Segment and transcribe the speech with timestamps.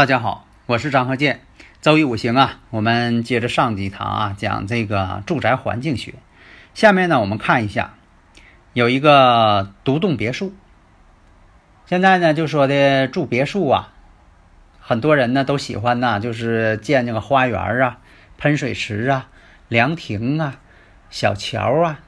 [0.00, 1.42] 大家好，我是张和建。
[1.82, 6.14] 周易五行啊，我们接着上几堂啊，讲这个住宅环境学。
[6.72, 7.92] 下面呢，我们看一下，
[8.72, 10.54] 有一个独栋别墅。
[11.84, 13.92] 现在呢，就说的住别墅啊，
[14.80, 17.98] 很多人呢都喜欢呢，就是建那个花园啊、
[18.38, 19.28] 喷水池啊、
[19.68, 20.60] 凉亭啊、
[21.10, 22.00] 小桥啊。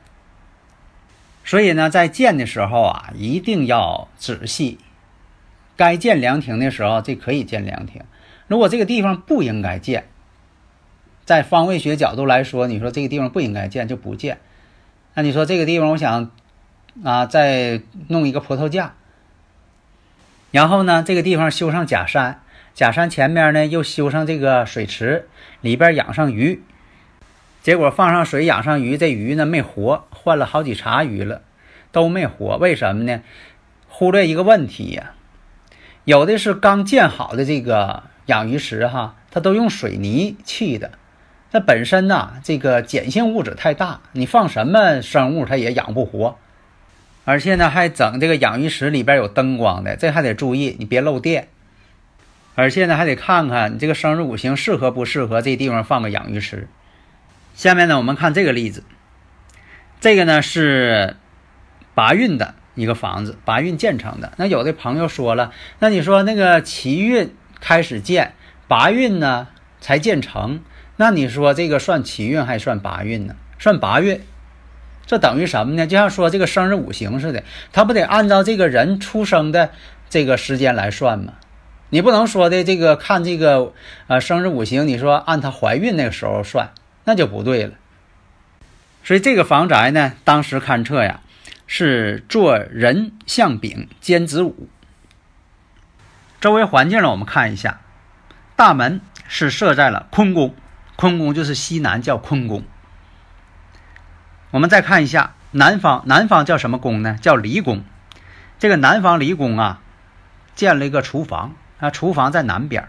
[1.44, 4.78] 所以呢，在建的时候啊，一定要仔细。
[5.82, 8.02] 该建凉亭的时候，这可以建凉亭。
[8.46, 10.04] 如果这个地方不应该建，
[11.24, 14.38] 在方位学角度来说，你说这个地方不应该建就不建。
[15.14, 16.30] 那你说这个地方，我想
[17.02, 18.94] 啊，再弄一个葡萄架，
[20.52, 22.40] 然后呢，这个地方修上假山，
[22.74, 25.26] 假山前面呢又修上这个水池，
[25.62, 26.62] 里边养上鱼。
[27.60, 31.42] 结果放上水养上鱼，这鱼呢没活，换了好几茬鱼了，
[31.90, 32.56] 都没活。
[32.58, 33.22] 为什么呢？
[33.88, 35.14] 忽略一个问题呀。
[36.04, 40.92] 有的是刚建好的这个养鱼池哈，它都用水泥砌的，
[41.52, 46.36] 它本身呐这个碱性物质太大，你放什么生物它也养不活，
[47.24, 51.46] 而且呢还整这个养鱼池里边有灯光的，这还得注意你别漏电，
[52.56, 56.68] 而且呢还得看看你这个生日五行适合不适合这地方放个养鱼池。
[57.54, 58.82] 下面呢我们看这个例子，
[60.00, 61.16] 这个呢是
[61.94, 62.56] 八运的。
[62.74, 68.34] 一个房子八运建成的，那有的朋友说了，那你说那个七运开始建，
[68.66, 69.48] 八运呢
[69.80, 70.60] 才建成，
[70.96, 73.36] 那你说这个算七运还算八运呢？
[73.58, 74.20] 算八运，
[75.06, 75.86] 这等于什么呢？
[75.86, 79.70] 就像说这个生日五行似的，他不得按照这个人出生的
[80.08, 81.34] 这个时间来算吗？
[81.90, 83.74] 你不能说的这个看这个
[84.06, 86.70] 呃生日五行，你说按她怀孕那个时候算，
[87.04, 87.74] 那就不对了。
[89.04, 91.20] 所以这个房宅呢，当时勘测呀。
[91.66, 94.68] 是做人向丙兼子午，
[96.40, 97.80] 周围环境呢，我们看一下，
[98.56, 100.54] 大门是设在了坤宫，
[100.96, 102.64] 坤宫就是西南叫坤宫。
[104.50, 107.16] 我们再看一下南方，南方叫什么宫呢？
[107.20, 107.84] 叫离宫。
[108.58, 109.80] 这个南方离宫啊，
[110.54, 112.88] 建了一个厨房啊，厨房在南边。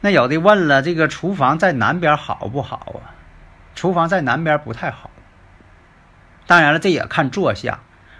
[0.00, 3.12] 那有的问了，这个厨房在南边好不好啊？
[3.74, 5.10] 厨房在南边不太好。
[6.50, 7.78] 当然了，这也看坐向。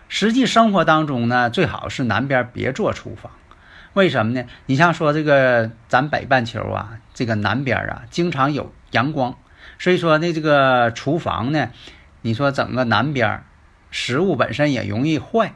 [0.08, 3.32] 实际生活当中呢，最好是南边别做厨房。
[3.92, 4.44] 为什么呢？
[4.66, 9.34] 你像说这个咱北半球啊，这个南边啊，经常有阳光，
[9.80, 11.70] 所以说那这个厨房呢，
[12.22, 13.42] 你说整个南边，
[13.90, 15.54] 食物本身也容易坏。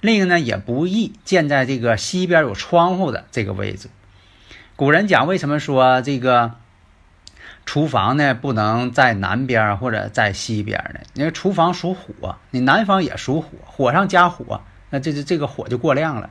[0.00, 3.88] 另一个呢，也不易建在这个西边有窗户的这个位置。
[4.74, 6.56] 古人讲，为什么说这个？
[7.70, 10.98] 厨房呢，不能在南边或者在西边呢。
[11.14, 16.30] 因为厨房属火，你南方也属火，火上加火，那这这这个火就过量了。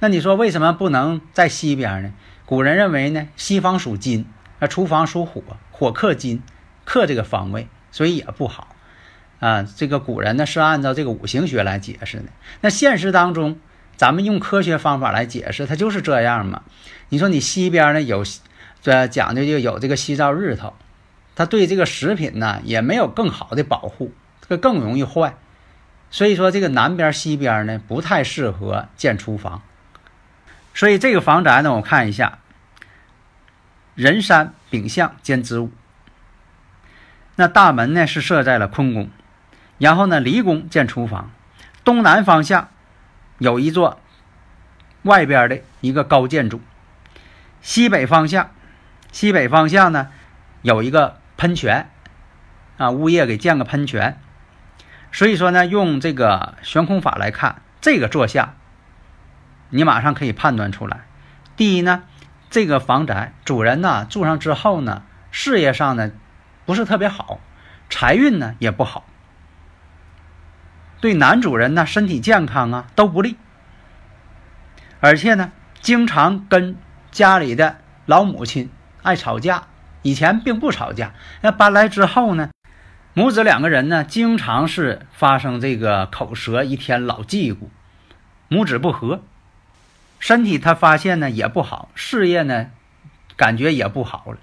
[0.00, 2.12] 那你说为什么不能在西边呢？
[2.44, 4.26] 古人认为呢，西方属金，
[4.58, 5.40] 那厨房属火，
[5.70, 6.42] 火克金，
[6.84, 8.74] 克这个方位，所以也不好
[9.38, 9.62] 啊。
[9.62, 12.24] 这个古人呢是按照这个五行学来解释的。
[12.62, 13.60] 那现实当中，
[13.94, 16.62] 咱们用科学方法来解释，它就是这样嘛。
[17.10, 18.24] 你说你西边呢有？
[18.82, 20.74] 这讲究就有这个西照日头，
[21.36, 24.12] 它对这个食品呢也没有更好的保护，
[24.48, 25.34] 这更容易坏。
[26.10, 29.60] 所以说这个南边西边呢不太适合建厨房。
[30.72, 32.38] 所以这个房宅呢，我看一下，
[33.94, 35.70] 人山丙向兼子午。
[37.36, 39.10] 那大门呢是设在了坤宫，
[39.78, 41.30] 然后呢离宫建厨房，
[41.84, 42.68] 东南方向
[43.38, 44.00] 有一座
[45.02, 46.62] 外边的一个高建筑，
[47.60, 48.50] 西北方向。
[49.12, 50.08] 西北方向呢，
[50.62, 51.90] 有一个喷泉，
[52.76, 54.20] 啊，物业给建个喷泉，
[55.10, 58.54] 所以说呢，用这个悬空法来看，这个坐向，
[59.70, 61.06] 你马上可以判断出来。
[61.56, 62.04] 第一呢，
[62.50, 66.12] 这个房宅主人呢住上之后呢，事业上呢
[66.64, 67.40] 不是特别好，
[67.88, 69.04] 财运呢也不好，
[71.00, 73.36] 对男主人呢身体健康啊都不利，
[75.00, 76.76] 而且呢，经常跟
[77.10, 78.70] 家里的老母亲。
[79.02, 79.64] 爱吵架，
[80.02, 82.50] 以前并不吵架，那搬来之后呢，
[83.14, 87.68] 母子两个人呢，经常是发生这个口舌，一天老忌咕，
[88.48, 89.22] 母子不和，
[90.18, 92.66] 身体他发现呢也不好，事业呢
[93.36, 94.38] 感觉也不好了，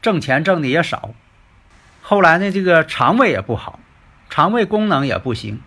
[0.00, 1.10] 挣钱挣的也少，
[2.02, 3.78] 后来呢这个肠胃也不好，
[4.30, 5.60] 肠胃功能也不行。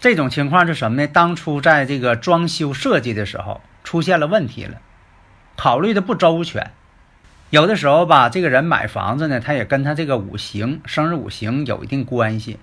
[0.00, 1.06] 这种情况是什么呢？
[1.06, 4.78] 当初在这个装修设计的时候出现了问题了，
[5.56, 6.72] 考虑的不周全。
[7.50, 12.58] 有的时候吧，这个人买房子呢，他也跟他这个五行、生日五行有一定关系。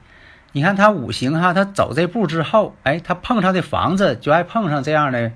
[0.54, 5.32] 你看他五行哈，他走这步之后，哎，他碰上的房子就爱碰上这样的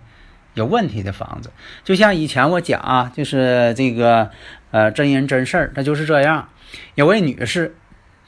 [0.54, 1.52] 有问题的房子。
[1.84, 4.32] 就像以前我讲啊，就是这个
[4.72, 6.48] 呃真人真事儿，他就是这样。
[6.96, 7.76] 有位女士，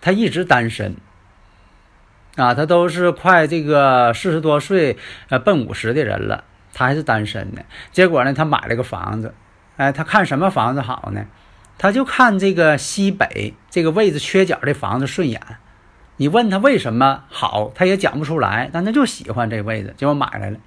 [0.01, 0.95] 她一直单身。
[2.35, 4.97] 啊，他都是快这个四十多岁，
[5.29, 6.43] 呃，奔五十的人了，
[6.73, 7.63] 他还是单身的。
[7.91, 9.35] 结果呢，他买了个房子，
[9.77, 11.25] 哎，他看什么房子好呢？
[11.77, 15.41] 他就看这个西北这个位置缺角的房子顺眼。
[16.17, 20.57] 你问他为什么好，他也讲不出来，但他就喜欢这位置，结果买来了。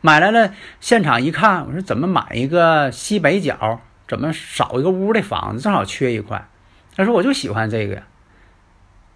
[0.00, 6.48] 买来了，现场一看，我说怎么买一个西北角，怎么少一个屋的房子，正好缺一块。
[6.96, 8.02] 他说我就喜欢这个呀。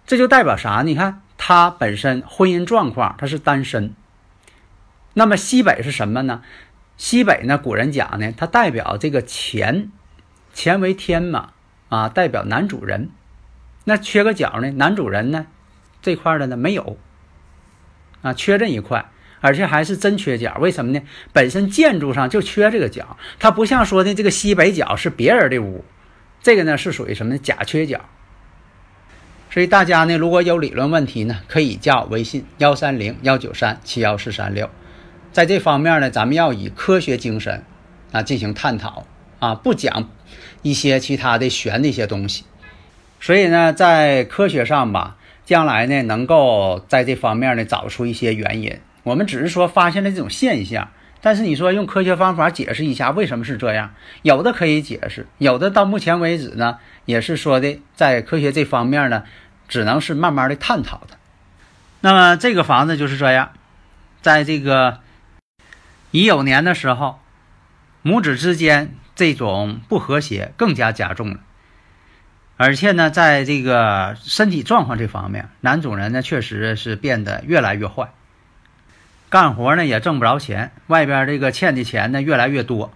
[0.05, 0.81] 这就代表啥？
[0.83, 1.21] 你看。
[1.37, 3.93] 他本身婚姻状况，他是单身。
[5.13, 6.41] 那么西北是什么呢？
[6.97, 9.91] 西北呢，古人讲呢，它代表这个乾，
[10.55, 11.49] 乾为天嘛，
[11.89, 13.09] 啊，代表男主人。
[13.83, 15.47] 那缺个角呢，男主人呢，
[16.01, 16.97] 这块的呢没有，
[18.21, 19.05] 啊，缺这一块，
[19.41, 20.57] 而且还是真缺角。
[20.59, 21.01] 为什么呢？
[21.33, 25.85] 本身建筑上就缺这个角，它不像说的这个西北角是别人的屋，
[26.41, 28.01] 这个呢是属于什么呢假缺角。
[29.51, 34.69] 所以大家呢，如果有理论问题呢，可以加我微信幺三零幺九三七幺四三六，
[35.35, 37.65] 在这方面呢，咱们要以科学精神
[38.13, 39.05] 啊进行探讨
[39.39, 40.09] 啊，不讲
[40.61, 42.45] 一些其他的玄的一些东西。
[43.19, 48.79] 所以呢，在科学上吧，将来呢，能够在这方面呢找出一些原因。
[49.03, 50.87] 我们只是说发现了这种现象，
[51.19, 59.23] 但是你说用科学方法解释一下为什么是这样，有的可以解释，有的到目前为止呢，也是说的在科学这方面呢。
[59.67, 61.17] 只能是慢慢的探讨的。
[62.01, 63.49] 那么这个房子就是这样，
[64.21, 64.99] 在这个
[66.15, 67.19] 乙酉年的时候，
[68.01, 71.41] 母子之间这种不和谐更加加重了。
[72.55, 78.13] 而且呢，在这个身体状况这方面，男主人呢确实是变得越来越坏，
[79.29, 82.93] 干活呢也挣不着钱，外边这个欠的钱呢越来越多。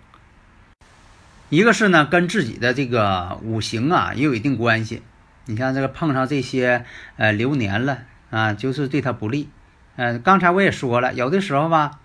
[1.49, 5.03] 一个是呢跟自己的这个五行啊也有一定关系。
[5.43, 6.85] 你像这个碰上这些
[7.17, 7.97] 呃流年了
[8.29, 9.49] 啊，就是对他不利。
[9.97, 11.98] 嗯，刚才我也说了，有的时候吧，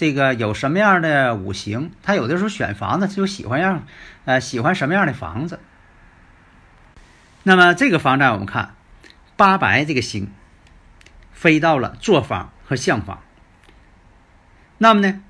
[0.00, 3.84] 这个有什么样的五行，他有的时候选房子就喜欢样，
[4.24, 5.60] 呃，喜欢什么样的房子。
[7.42, 8.76] 那么这个房子我们看
[9.36, 10.32] 八白这个星
[11.34, 13.20] 飞到了坐方和向方，
[14.78, 15.20] 那么呢，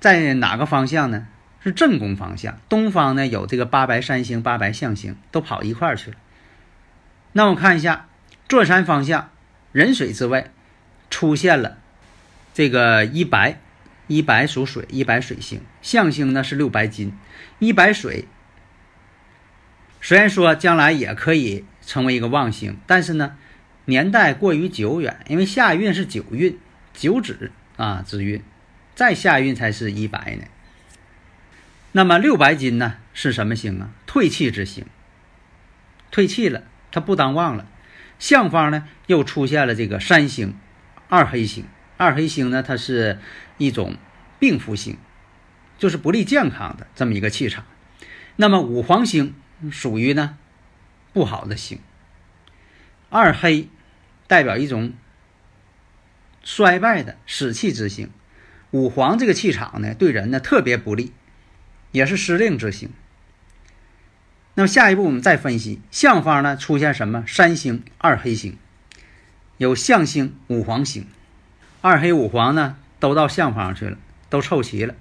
[0.00, 1.26] 在哪个方向呢？
[1.64, 2.58] 是正宫方向。
[2.68, 6.18] 东方呢有这个八白三星、八白象星都跑一块儿去了。
[7.32, 8.06] 那我看一下，
[8.50, 9.30] 坐山方向，
[9.72, 10.50] 壬水之外，
[11.08, 11.78] 出现了
[12.52, 13.58] 这个一白，
[14.10, 17.12] 一白属水，一白水星，象星呢是六白金，
[17.60, 18.26] 一白水。
[20.00, 23.36] 虽然说将来也可以成为一个旺星，但是呢，
[23.84, 26.58] 年代过于久远，因为下运是九运，
[26.92, 28.42] 九子啊之运，
[28.96, 30.44] 再下运才是一白呢。
[31.92, 33.90] 那么六白金呢是什么星啊？
[34.06, 34.84] 退气之星，
[36.10, 36.64] 退气了。
[36.90, 37.68] 它不当旺了，
[38.18, 40.56] 相方呢又出现了这个三星，
[41.08, 41.64] 二黑星。
[41.96, 43.18] 二黑星呢，它是
[43.60, 43.96] 一种
[44.38, 44.96] 病符星，
[45.78, 47.66] 就是不利健康的这么一个气场。
[48.36, 49.34] 那么五黄星
[49.70, 50.38] 属于呢
[51.12, 51.78] 不好的星，
[53.10, 53.68] 二黑
[54.26, 54.94] 代表一种
[56.42, 58.08] 衰败的死气之星，
[58.70, 61.12] 五黄这个气场呢对人呢特别不利，
[61.92, 62.88] 也是失令之星。
[64.54, 68.56] 那么下一步我们再分析相方呢出现什么三星二黑星，
[69.58, 71.06] 有相星五黄星，
[71.82, 74.94] 二黑五黄呢都到相方去了，都凑齐了。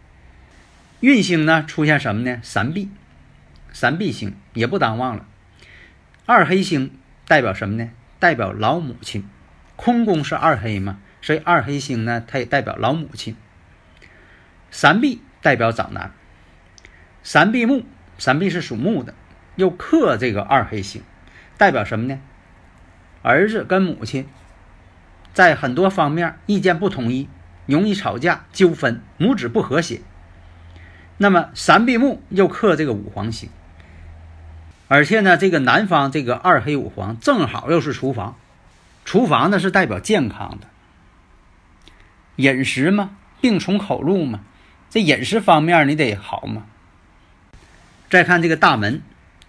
[1.02, 2.40] 运星呢出现什么呢？
[2.42, 2.90] 三碧，
[3.72, 5.26] 三碧星也不当旺了。
[6.26, 7.92] 二黑星代表什么呢？
[8.18, 9.28] 代表老母亲，
[9.76, 13.36] 空宫是二黑嘛，所以二黑星呢它也代表老母亲。
[14.72, 16.12] 三碧代表长男，
[17.24, 17.84] 三碧木，
[18.18, 19.14] 三碧是属木的。
[19.56, 21.02] 又克这个二黑星，
[21.58, 22.20] 代表什么呢？
[23.22, 24.28] 儿子跟母亲
[25.34, 27.28] 在很多方面意见不统一，
[27.70, 30.02] 容易吵架纠纷，母子不和谐。
[31.18, 33.50] 那么三碧木又克这个五黄星，
[34.88, 38.38] 而且呢，这个南方这个二黑五黄正好又是厨房，
[39.04, 40.68] 厨房呢是代表健康的
[42.38, 44.40] 饮食嘛，病从口入嘛，
[44.90, 46.64] 这饮食方面你得好嘛。
[48.10, 49.02] 再看这个大门，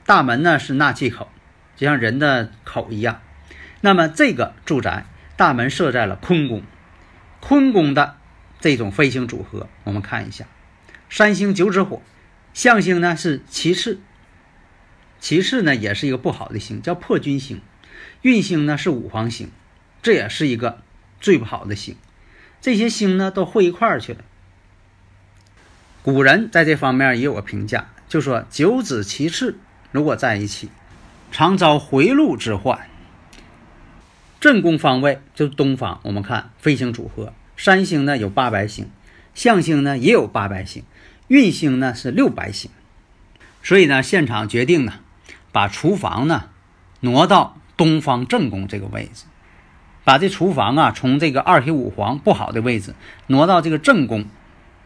[0.05, 1.29] 大门呢是纳气口，
[1.77, 3.21] 就像人的口一样。
[3.81, 6.63] 那么这个住宅大门设在了坤宫，
[7.41, 8.17] 坤宫的
[8.61, 10.47] 这种飞行组合，我们看一下，
[11.09, 12.03] 三星九紫火，
[12.53, 14.01] 象星呢是其次。
[15.19, 17.61] 其次呢，也是一个不好的星，叫破军星。
[18.23, 19.51] 运星呢是五黄星，
[20.03, 20.83] 这也是一个
[21.21, 21.97] 最不好的星。
[22.61, 24.21] 这些星呢都汇一块儿去了。
[26.03, 29.59] 古人在这方面也有个评价，就说九子其次
[29.93, 30.69] 如果在一起，
[31.33, 32.90] 常遭回路之患。
[34.41, 38.89] 正宫方位就是东方，我们看飞星组合，三星呢有八白星，
[39.35, 40.83] 象星呢也有八白星，
[41.29, 42.71] 运星呢是六白星。
[43.63, 44.95] 所以呢，现场决定呢。
[45.53, 46.45] 把厨房呢
[47.01, 49.25] 挪到东方正宫这个位置，
[50.05, 52.95] 把这厨房啊从这个二黑五黄不好的位置
[53.27, 54.27] 挪到这个正宫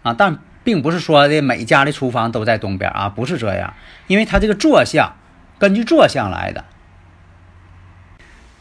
[0.03, 3.75] 啊，但并不是说的每家的厨房都在东边啊，不是这样，
[4.07, 5.17] 因为它这个坐向
[5.59, 6.65] 根据坐向来的，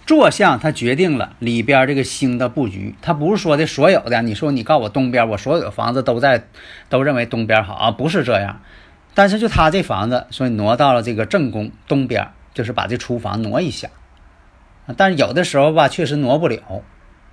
[0.05, 6.43] 坐向它决定了里边这个星的布局，它不是说的所有的，你说你告诉我东边，我所有的房子都在
[6.89, 8.61] 都认为东边好啊，不是这样。
[9.13, 13.89] 但是就他这房子，所以挪到了这个正宫东边，就是把这厨房挪一下。
[14.97, 16.81] 但是有的时候吧，确实挪不了。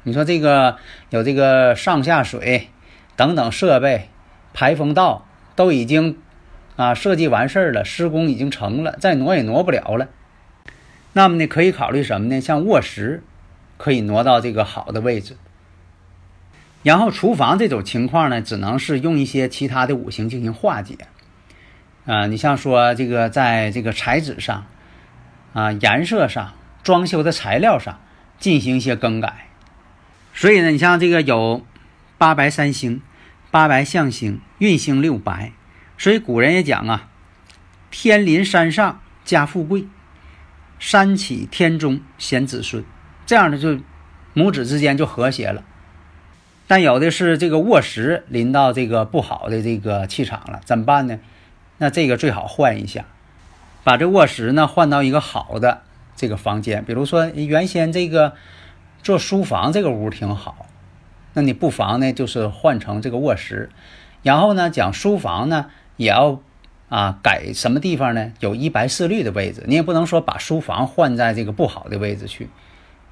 [0.04, 0.76] 你说这个
[1.08, 2.68] 有这个上下水
[3.16, 4.08] 等等设备、
[4.54, 6.18] 排风道都已经
[6.76, 10.06] 啊设计完事儿了，施工已经成了，再挪也挪不了了。
[11.12, 12.40] 那么呢，可以考虑什么呢？
[12.40, 13.22] 像卧室
[13.76, 15.36] 可以挪到这个好的位置。
[16.82, 20.96] 然后厨房这种情况呢，只能是用一些其他的五行进行化解。
[22.06, 24.64] 啊，你像说这个，在这个材质上，
[25.52, 28.00] 啊，颜色上，装修的材料上
[28.38, 29.48] 进行一些更改。
[30.32, 31.66] 所以呢，你像这个有
[32.16, 33.02] 八白三星、
[33.50, 35.52] 八白象星、运星六白，
[35.98, 37.08] 所以古人也讲啊，
[37.90, 39.86] 天临山上家富贵，
[40.80, 42.84] 山起天中显子孙，
[43.26, 43.78] 这样的就
[44.34, 45.62] 母子之间就和谐了。
[46.66, 51.20] 但有的是这个卧室临到这个不好的这个气场了，怎么办呢？
[51.78, 53.04] 那这个最好换一下，
[53.84, 55.82] 把这卧室呢换到一个好的
[56.16, 58.34] 这个房间，比如说原先这个
[59.02, 60.66] 做书房这个屋挺好，
[61.34, 63.70] 那你不妨呢就是换成这个卧室，
[64.22, 66.40] 然后呢讲书房呢也要
[66.90, 68.32] 啊改什么地方呢？
[68.40, 72.50] 有一白四绿的位置，你也不能说把书房换在这个不好的位置去，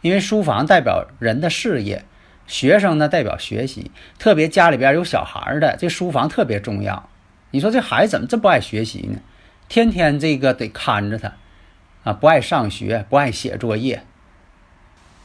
[0.02, 2.04] 因为书房代表人的事业，
[2.46, 7.08] 学生呢代表学习，特别家里边有小孩的，这书房特别重要。
[7.52, 9.20] 你说这孩子怎么这么不爱学习呢？
[9.68, 11.34] 天天这个得看着他，
[12.02, 14.02] 啊，不爱上学，不爱写作业，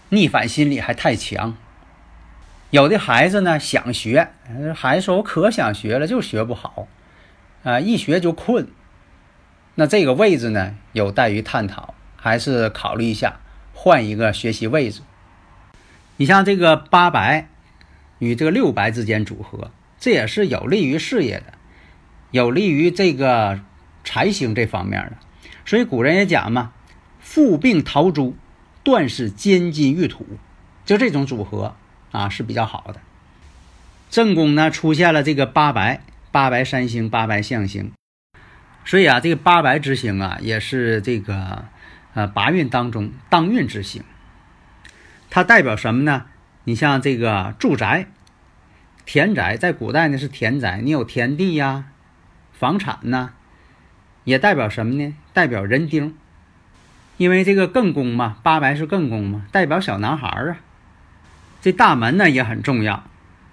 [0.10, 1.58] 逆反心理还太强。
[2.70, 4.30] 有的孩子呢想学，
[4.76, 6.88] 孩子说我可想学了，就学不好，
[7.64, 8.68] 啊，一学就困。
[9.76, 13.40] 那这个位置呢有待于探讨，还是考虑一下
[13.74, 15.02] 换一个学习位置。
[16.18, 17.48] 你像这个八白
[18.20, 21.54] 与这个六白之间组合，这也是有利于事业的。
[22.30, 23.60] 有利于这个
[24.04, 25.18] 财星这方面的，
[25.66, 26.74] 所以古人也讲嘛，
[27.20, 28.36] 富病桃珠，
[28.84, 30.26] 断是兼金玉土，
[30.86, 31.76] 就这种组合
[32.12, 33.00] 啊是比较好的。
[34.10, 36.02] 正宫呢出现了这个八白，
[36.34, 37.92] 八白三星，八白象星，
[38.84, 41.66] 所以啊，这个八白之星啊也是这个
[42.16, 44.04] 呃八运当中当运之星。
[45.30, 46.26] 它代表什么呢？
[46.64, 48.08] 你像这个住宅、
[49.06, 51.86] 田宅，在古代呢是田宅，你有田地呀。
[52.52, 53.34] 房产呐，
[54.24, 55.16] 也代表什么呢？
[55.34, 56.18] 代表人丁，
[57.18, 60.58] 因为这个艮宫嘛，八白是艮宫嘛，代表小男孩啊。
[61.62, 63.04] 这大门呢也很重要，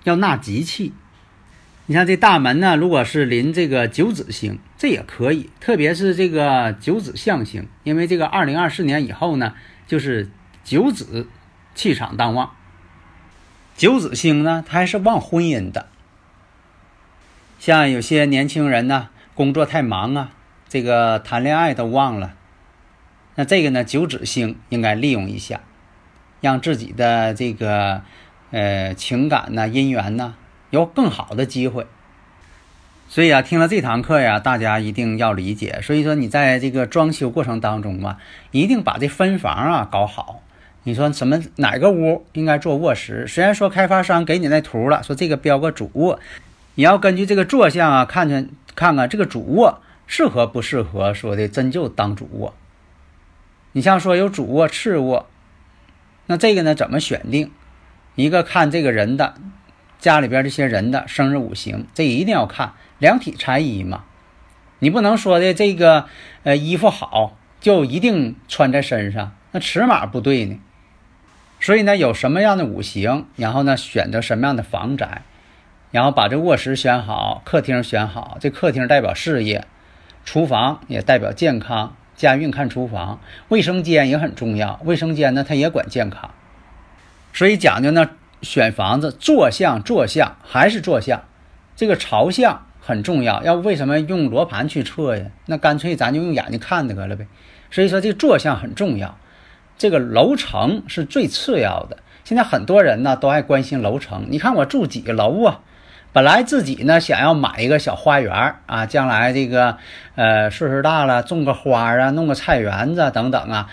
[0.04, 0.94] 要纳吉气。
[1.90, 9.54] 你像这大门呢，如果是临这个九子星，这也可以，特别是这个九子象星，因为这个二零二四年以后呢，
[9.88, 10.30] 就是
[10.62, 11.26] 九子
[11.74, 12.52] 气场当旺。
[13.76, 15.88] 九子星呢，它还是旺婚姻的。
[17.58, 20.30] 像有些年轻人呢，工作太忙啊，
[20.68, 22.36] 这个谈恋爱都忘了。
[23.34, 25.62] 那这个呢，九紫星应该利用一下，
[26.40, 28.02] 让自己的这个
[28.52, 30.36] 呃情感呢、姻缘呢
[30.70, 31.86] 有更好的机会。
[33.08, 35.80] 所以啊，听了这堂课呀，大家一定要理解。
[35.82, 38.18] 所以说，你在这个装修过程当中啊，
[38.52, 40.42] 一定把这分房啊搞好。
[40.84, 43.26] 你说什么哪个屋应该做卧室？
[43.26, 46.20] 虽然说开发商给你那图了，说这个标个主卧。
[46.76, 52.54] 你要根据这个坐向啊，看看看看这个主卧适合不适合说的真就当主卧。
[53.72, 55.28] 你像说有主卧、次卧，
[56.26, 57.50] 那这个呢怎么选定？
[58.14, 59.34] 一个看这个人的
[60.00, 64.04] 家里边这些人的生日五行，这一定要看量体裁衣嘛。
[64.80, 66.06] 你不能说的这个
[66.42, 70.58] 呃衣服好就一定穿在身上，那尺码不对呢。
[71.60, 75.22] 所以呢，有什么样的五行，然后呢选择什么样的房宅，
[75.90, 78.38] 然后把这卧室选好，客厅选好。
[78.40, 79.66] 这客厅代表事业，
[80.24, 81.94] 厨房也代表健康。
[82.16, 84.78] 家运看厨房，卫生间也很重要。
[84.84, 86.30] 卫生间呢，它也管健康，
[87.32, 88.10] 所以讲究呢，
[88.42, 91.22] 选房子坐向坐向还是坐向，
[91.76, 93.42] 这个朝向很重要。
[93.42, 95.26] 要不为什么用罗盘去测呀？
[95.46, 97.26] 那干脆咱就用眼睛看得了呗。
[97.70, 99.18] 所以说这坐向很重要，
[99.78, 101.98] 这个楼层是最次要的。
[102.24, 105.60] 现在很多人呢都爱关心楼层，你看我住几个楼啊？
[106.12, 109.76] 本来自己呢想要买一个小花园啊，将来这个
[110.16, 113.68] 呃岁数大了种个花啊，弄个菜园子等等啊，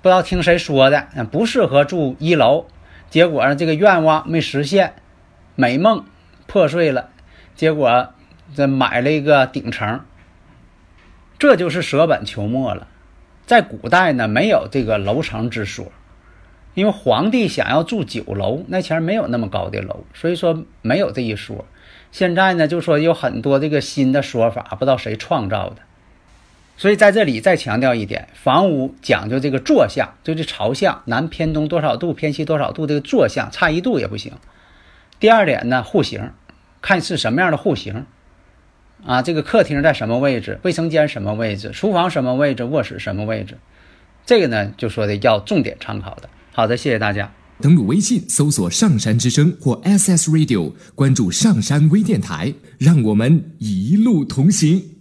[0.00, 2.64] 不知道听谁说的，不适合住一楼，
[3.10, 4.94] 结果呢这个愿望没实现，
[5.56, 6.06] 美梦
[6.46, 7.10] 破碎了，
[7.54, 8.14] 结果
[8.54, 10.00] 这买了一个顶层，
[11.38, 12.86] 这就是舍本求末了。
[13.44, 15.92] 在古代呢没有这个楼层之说。
[16.74, 21.66] 因为皇帝想要住九楼，那前没有那么高的楼，所以说没有这一说。
[22.12, 25.82] 现在呢，就说有很多这个新的说法，不知道谁创造的。
[26.80, 34.32] 所以在这里再强调一点，房屋讲究这个坐向，就是朝向，南偏东多少度，偏西多少度，这个坐向差一度也不行。
[35.18, 36.30] 第二点呢，户型，
[36.80, 38.06] 看是什么样的户型
[39.04, 43.58] 啊，这个客厅在什么位置，卫生间什么位置，厨房什么位置，卧室什么位置，
[44.24, 46.30] 这个呢就说的要重点参考的。
[46.52, 47.30] 好的，谢谢大家。
[47.60, 54.99] 登录微信搜索“上山之声”或 SS Radio，关注上山微电台，让我们一路同行。